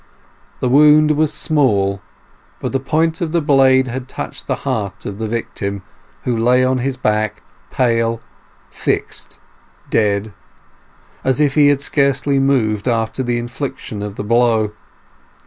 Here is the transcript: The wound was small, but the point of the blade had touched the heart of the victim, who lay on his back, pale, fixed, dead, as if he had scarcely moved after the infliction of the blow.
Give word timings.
The 0.61 0.67
wound 0.67 1.11
was 1.11 1.31
small, 1.31 2.01
but 2.59 2.71
the 2.71 2.79
point 2.79 3.21
of 3.21 3.33
the 3.33 3.39
blade 3.39 3.87
had 3.87 4.07
touched 4.07 4.47
the 4.47 4.55
heart 4.65 5.05
of 5.05 5.19
the 5.19 5.27
victim, 5.27 5.83
who 6.23 6.35
lay 6.35 6.65
on 6.65 6.79
his 6.79 6.97
back, 6.97 7.43
pale, 7.69 8.19
fixed, 8.71 9.37
dead, 9.91 10.33
as 11.23 11.39
if 11.39 11.53
he 11.53 11.67
had 11.67 11.81
scarcely 11.81 12.39
moved 12.39 12.87
after 12.87 13.21
the 13.21 13.37
infliction 13.37 14.01
of 14.01 14.15
the 14.15 14.23
blow. 14.23 14.71